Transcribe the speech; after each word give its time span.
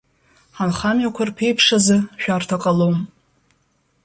Ҳанхамҩақәа 0.57 1.23
рԥеиԥш 1.29 1.67
азы 1.77 1.97
шәарҭа 2.21 2.57
ҟалом. 2.61 2.97